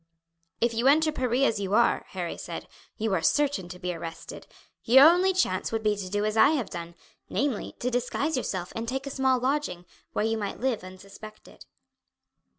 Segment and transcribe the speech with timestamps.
[0.59, 2.67] "If you enter Paris as you are," Harry said,
[2.97, 4.47] "you are certain to be arrested.
[4.83, 6.95] Your only chance would be to do as I have done,
[7.29, 11.67] namely to disguise yourself and take a small lodging, where you might live unsuspected."